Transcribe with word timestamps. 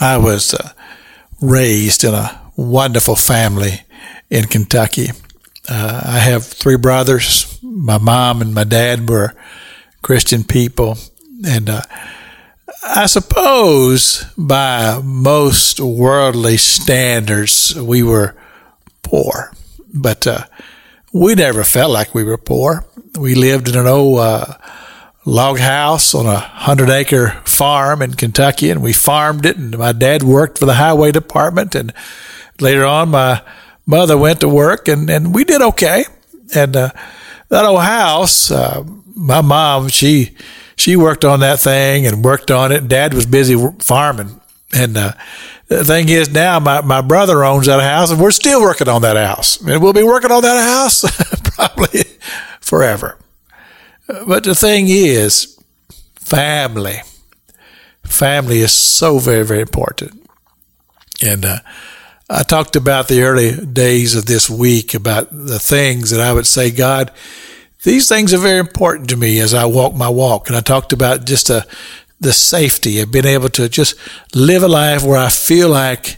I 0.00 0.18
was 0.18 0.54
uh, 0.54 0.72
raised 1.40 2.04
in 2.04 2.14
a 2.14 2.40
wonderful 2.56 3.16
family 3.16 3.82
in 4.30 4.44
Kentucky. 4.44 5.08
Uh, 5.68 6.02
I 6.04 6.18
have 6.18 6.44
three 6.44 6.76
brothers. 6.76 7.58
My 7.62 7.98
mom 7.98 8.40
and 8.40 8.54
my 8.54 8.64
dad 8.64 9.08
were 9.08 9.34
Christian 10.02 10.44
people. 10.44 10.98
And 11.46 11.68
uh, 11.68 11.82
I 12.84 13.06
suppose 13.06 14.24
by 14.36 15.00
most 15.02 15.80
worldly 15.80 16.56
standards, 16.56 17.74
we 17.74 18.02
were 18.02 18.36
poor. 19.02 19.52
But 19.92 20.26
uh, 20.26 20.44
we 21.12 21.34
never 21.34 21.64
felt 21.64 21.90
like 21.90 22.14
we 22.14 22.24
were 22.24 22.38
poor. 22.38 22.84
We 23.18 23.34
lived 23.34 23.68
in 23.68 23.76
an 23.76 23.86
old 23.86 24.20
uh, 24.20 24.54
log 25.24 25.58
house 25.58 26.14
on 26.14 26.26
a 26.26 26.38
hundred 26.38 26.90
acre 26.90 27.40
farm 27.44 28.02
in 28.02 28.14
Kentucky, 28.14 28.70
and 28.70 28.82
we 28.82 28.92
farmed 28.92 29.44
it. 29.46 29.56
And 29.56 29.76
my 29.76 29.92
dad 29.92 30.22
worked 30.22 30.58
for 30.58 30.66
the 30.66 30.74
highway 30.74 31.12
department, 31.12 31.74
and 31.74 31.92
later 32.60 32.84
on, 32.84 33.10
my 33.10 33.42
mother 33.86 34.16
went 34.16 34.40
to 34.40 34.48
work, 34.48 34.88
and 34.88 35.08
and 35.10 35.34
we 35.34 35.44
did 35.44 35.62
okay. 35.62 36.04
And 36.54 36.76
uh, 36.76 36.90
that 37.48 37.64
old 37.64 37.82
house, 37.82 38.50
uh, 38.50 38.84
my 39.14 39.40
mom, 39.40 39.88
she 39.88 40.36
she 40.76 40.96
worked 40.96 41.24
on 41.24 41.40
that 41.40 41.60
thing 41.60 42.06
and 42.06 42.24
worked 42.24 42.50
on 42.50 42.72
it. 42.72 42.88
Dad 42.88 43.14
was 43.14 43.26
busy 43.26 43.56
farming, 43.80 44.40
and 44.72 44.96
uh, 44.96 45.12
the 45.66 45.84
thing 45.84 46.08
is 46.08 46.30
now 46.30 46.58
my, 46.58 46.80
my 46.80 47.02
brother 47.02 47.44
owns 47.44 47.66
that 47.66 47.80
house, 47.80 48.10
and 48.10 48.20
we're 48.20 48.30
still 48.30 48.62
working 48.62 48.88
on 48.88 49.02
that 49.02 49.16
house, 49.16 49.60
and 49.60 49.82
we'll 49.82 49.92
be 49.92 50.02
working 50.02 50.32
on 50.32 50.42
that 50.42 50.64
house 50.64 51.04
probably 51.54 52.04
forever. 52.60 53.18
But 54.08 54.44
the 54.44 54.54
thing 54.54 54.86
is, 54.88 55.58
family. 56.14 57.00
Family 58.04 58.60
is 58.60 58.72
so 58.72 59.18
very, 59.18 59.44
very 59.44 59.60
important. 59.60 60.28
And 61.22 61.44
uh, 61.44 61.58
I 62.30 62.42
talked 62.42 62.74
about 62.74 63.08
the 63.08 63.22
early 63.22 63.64
days 63.66 64.14
of 64.14 64.24
this 64.24 64.48
week 64.48 64.94
about 64.94 65.28
the 65.30 65.58
things 65.58 66.10
that 66.10 66.20
I 66.20 66.32
would 66.32 66.46
say, 66.46 66.70
God, 66.70 67.10
these 67.84 68.08
things 68.08 68.32
are 68.32 68.38
very 68.38 68.58
important 68.58 69.10
to 69.10 69.16
me 69.16 69.40
as 69.40 69.52
I 69.52 69.66
walk 69.66 69.94
my 69.94 70.08
walk. 70.08 70.48
And 70.48 70.56
I 70.56 70.60
talked 70.60 70.94
about 70.94 71.26
just 71.26 71.50
a, 71.50 71.66
the 72.18 72.32
safety 72.32 73.00
of 73.00 73.12
being 73.12 73.26
able 73.26 73.50
to 73.50 73.68
just 73.68 73.94
live 74.34 74.62
a 74.62 74.68
life 74.68 75.04
where 75.04 75.18
I 75.18 75.28
feel 75.28 75.68
like 75.68 76.16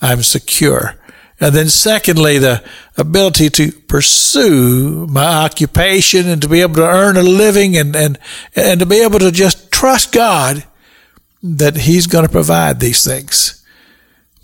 I'm 0.00 0.22
secure. 0.22 0.96
And 1.42 1.52
then 1.52 1.68
secondly, 1.68 2.38
the 2.38 2.62
ability 2.96 3.50
to 3.50 3.72
pursue 3.72 5.08
my 5.08 5.44
occupation 5.44 6.28
and 6.28 6.40
to 6.40 6.48
be 6.48 6.60
able 6.60 6.76
to 6.76 6.86
earn 6.86 7.16
a 7.16 7.22
living 7.22 7.76
and, 7.76 7.96
and, 7.96 8.16
and 8.54 8.78
to 8.78 8.86
be 8.86 9.02
able 9.02 9.18
to 9.18 9.32
just 9.32 9.72
trust 9.72 10.12
God 10.12 10.62
that 11.42 11.78
He's 11.78 12.06
going 12.06 12.24
to 12.24 12.30
provide 12.30 12.78
these 12.78 13.04
things. 13.04 13.60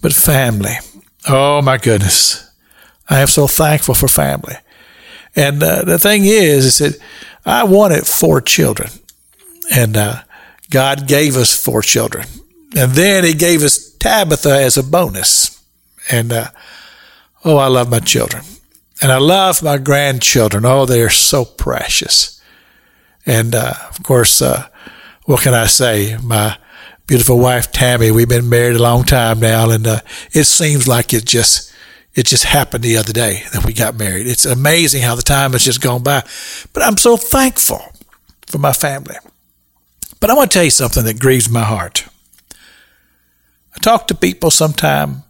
But 0.03 0.13
family. 0.13 0.75
Oh 1.29 1.63
my 1.63 1.77
goodness. 1.79 2.51
I 3.09 3.21
am 3.21 3.29
so 3.29 3.47
thankful 3.47 3.95
for 3.95 4.09
family. 4.09 4.57
And 5.37 5.63
uh, 5.63 5.85
the 5.85 6.01
thing 6.01 6.25
is, 6.25 6.65
is 6.65 6.79
that 6.79 7.01
I 7.47 7.63
wanted 7.63 8.09
four 8.09 8.41
children 8.41 8.91
and, 9.73 9.97
uh, 9.97 10.23
God 10.69 11.07
gave 11.07 11.37
us 11.37 11.57
four 11.57 11.81
children. 11.81 12.27
And 12.77 12.91
then 12.93 13.23
he 13.23 13.35
gave 13.35 13.63
us 13.63 13.93
Tabitha 13.93 14.51
as 14.51 14.77
a 14.77 14.83
bonus. 14.83 15.63
And, 16.11 16.33
uh, 16.33 16.49
Oh, 17.45 17.57
I 17.57 17.67
love 17.67 17.91
my 17.91 18.01
children. 18.01 18.43
And 19.01 19.13
I 19.13 19.19
love 19.19 19.63
my 19.63 19.79
grandchildren. 19.79 20.65
Oh, 20.65 20.87
they 20.87 21.03
are 21.03 21.11
so 21.11 21.45
precious. 21.45 22.41
And, 23.25 23.55
uh, 23.55 23.75
of 23.89 24.03
course, 24.03 24.43
uh, 24.43 24.67
what 25.25 25.43
can 25.43 25.55
I 25.55 25.67
say? 25.67 26.17
My 26.23 26.59
beautiful 27.07 27.39
wife, 27.39 27.71
Tammy, 27.71 28.11
we've 28.11 28.29
been 28.29 28.49
married 28.49 28.77
a 28.77 28.83
long 28.83 29.05
time 29.05 29.39
now. 29.39 29.71
And, 29.71 29.87
uh, 29.87 30.01
it 30.33 30.45
seems 30.45 30.89
like 30.89 31.15
it 31.15 31.25
just, 31.25 31.73
it 32.15 32.27
just 32.27 32.45
happened 32.45 32.83
the 32.83 32.97
other 32.97 33.13
day 33.13 33.45
that 33.53 33.65
we 33.65 33.73
got 33.73 33.97
married. 33.97 34.27
It's 34.27 34.45
amazing 34.45 35.03
how 35.03 35.15
the 35.15 35.23
time 35.23 35.53
has 35.53 35.65
just 35.65 35.81
gone 35.81 36.03
by. 36.03 36.25
But 36.73 36.83
I'm 36.83 36.97
so 36.97 37.17
thankful 37.17 37.93
for 38.47 38.59
my 38.59 38.73
family. 38.73 39.17
But 40.19 40.31
I 40.31 40.35
want 40.35 40.51
to 40.51 40.55
tell 40.55 40.65
you 40.65 40.71
something 40.71 41.05
that 41.05 41.21
grieves 41.21 41.49
my 41.49 41.63
heart. 41.63 42.05
I 43.77 43.79
talk 43.81 44.09
to 44.09 44.15
people 44.17 44.51
sometime 44.51 45.23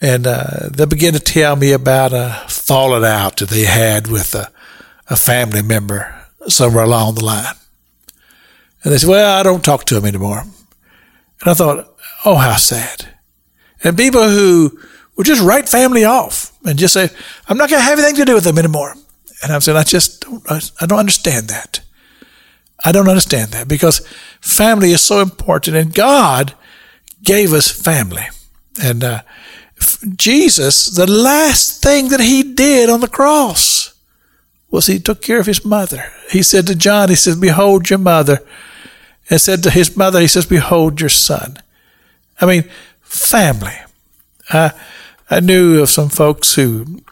and 0.00 0.26
uh, 0.26 0.68
they 0.70 0.84
begin 0.84 1.14
to 1.14 1.20
tell 1.20 1.56
me 1.56 1.72
about 1.72 2.12
a 2.12 2.44
falling 2.48 3.04
out 3.04 3.38
that 3.38 3.48
they 3.48 3.64
had 3.64 4.08
with 4.08 4.34
a, 4.34 4.50
a 5.08 5.16
family 5.16 5.62
member 5.62 6.14
somewhere 6.48 6.84
along 6.84 7.14
the 7.14 7.24
line. 7.24 7.54
And 8.82 8.92
they 8.92 8.98
said, 8.98 9.08
Well, 9.08 9.38
I 9.38 9.42
don't 9.42 9.64
talk 9.64 9.84
to 9.86 9.96
him 9.96 10.04
anymore. 10.04 10.40
And 10.40 11.50
I 11.50 11.54
thought, 11.54 11.92
Oh, 12.24 12.36
how 12.36 12.56
sad. 12.56 13.14
And 13.82 13.96
people 13.96 14.28
who 14.28 14.78
would 15.16 15.26
just 15.26 15.42
write 15.42 15.68
family 15.68 16.04
off 16.04 16.52
and 16.64 16.78
just 16.78 16.94
say, 16.94 17.08
I'm 17.48 17.56
not 17.56 17.70
going 17.70 17.80
to 17.80 17.84
have 17.84 17.98
anything 17.98 18.16
to 18.16 18.24
do 18.24 18.34
with 18.34 18.44
them 18.44 18.58
anymore. 18.58 18.94
And 19.42 19.52
I'm 19.52 19.60
saying, 19.60 19.78
I 19.78 19.82
just 19.82 20.22
don't, 20.22 20.42
I 20.80 20.86
don't 20.86 20.98
understand 20.98 21.48
that. 21.48 21.80
I 22.84 22.92
don't 22.92 23.08
understand 23.08 23.52
that 23.52 23.68
because 23.68 24.06
family 24.40 24.92
is 24.92 25.00
so 25.00 25.20
important 25.20 25.76
and 25.76 25.94
God 25.94 26.54
gave 27.22 27.52
us 27.52 27.70
family. 27.70 28.26
And, 28.82 29.02
uh, 29.02 29.22
Jesus, 30.16 30.86
the 30.86 31.10
last 31.10 31.82
thing 31.82 32.08
that 32.08 32.20
he 32.20 32.42
did 32.42 32.88
on 32.88 33.00
the 33.00 33.08
cross 33.08 33.94
was 34.70 34.86
he 34.86 34.98
took 34.98 35.22
care 35.22 35.40
of 35.40 35.46
his 35.46 35.64
mother. 35.64 36.12
He 36.30 36.42
said 36.42 36.66
to 36.66 36.74
John, 36.74 37.08
he 37.08 37.14
says, 37.14 37.36
behold 37.36 37.90
your 37.90 37.98
mother. 37.98 38.40
And 39.28 39.40
said 39.40 39.62
to 39.62 39.70
his 39.70 39.96
mother, 39.96 40.20
he 40.20 40.26
says, 40.26 40.46
behold 40.46 41.00
your 41.00 41.08
son. 41.08 41.58
I 42.40 42.46
mean, 42.46 42.64
family. 43.02 43.74
I, 44.50 44.72
I 45.30 45.40
knew 45.40 45.80
of 45.80 45.90
some 45.90 46.08
folks 46.08 46.54
who 46.54 47.02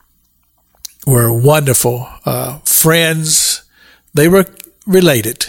were 1.07 1.33
wonderful 1.33 2.09
uh, 2.25 2.59
friends. 2.61 3.65
They 4.13 4.29
were 4.29 4.47
related 4.87 5.47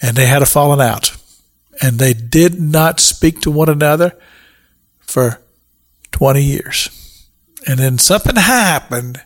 and 0.00 0.16
they 0.16 0.26
had 0.26 0.42
a 0.42 0.46
falling 0.46 0.80
out 0.80 1.16
and 1.82 1.98
they 1.98 2.14
did 2.14 2.60
not 2.60 3.00
speak 3.00 3.40
to 3.40 3.50
one 3.50 3.68
another 3.68 4.16
for 5.00 5.40
20 6.20 6.42
years. 6.42 7.26
And 7.66 7.78
then 7.78 7.96
something 7.96 8.36
happened 8.36 9.22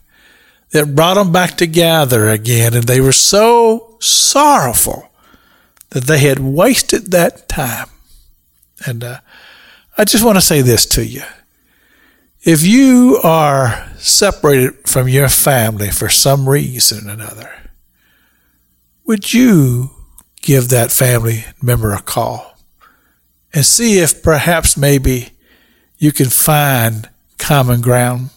that 0.71 0.95
brought 0.95 1.15
them 1.15 1.33
back 1.33 1.57
together 1.57 2.29
again. 2.29 2.73
And 2.73 2.85
they 2.85 3.01
were 3.01 3.11
so 3.11 3.97
sorrowful 4.01 5.11
that 5.91 6.05
they 6.05 6.21
had 6.21 6.39
wasted 6.39 7.11
that 7.11 7.49
time. 7.49 7.89
And 8.87 9.03
uh, 9.03 9.19
I 9.99 10.05
just 10.05 10.25
want 10.25 10.37
to 10.37 10.41
say 10.41 10.61
this 10.61 10.87
to 10.87 11.05
you. 11.05 11.23
If 12.43 12.65
you 12.65 13.19
are 13.25 13.91
separated 13.97 14.87
from 14.87 15.09
your 15.09 15.29
family 15.29 15.91
for 15.91 16.09
some 16.09 16.49
reason 16.49 17.09
or 17.09 17.15
another, 17.15 17.51
would 19.05 19.35
you 19.35 19.91
give 20.43 20.69
that 20.69 20.93
family 20.93 21.45
member 21.61 21.93
a 21.93 22.03
call 22.03 22.57
and 23.53 23.67
see 23.67 23.99
if 23.99 24.23
perhaps 24.23 24.77
maybe 24.77 25.34
you 25.99 26.13
can 26.13 26.29
find 26.29 27.09
common 27.39 27.81
ground 27.81 28.31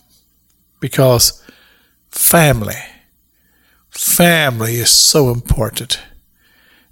because 0.80 1.44
family, 2.10 2.82
family 3.90 4.76
is 4.76 4.92
so 4.92 5.30
important. 5.30 6.00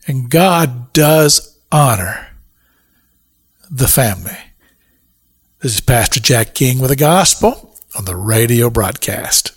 And 0.07 0.29
God 0.29 0.93
does 0.93 1.59
honor 1.71 2.27
the 3.69 3.87
family. 3.87 4.37
This 5.61 5.75
is 5.75 5.81
Pastor 5.81 6.19
Jack 6.19 6.53
King 6.53 6.79
with 6.79 6.89
the 6.89 6.95
gospel 6.95 7.77
on 7.97 8.05
the 8.05 8.15
radio 8.15 8.69
broadcast. 8.69 9.51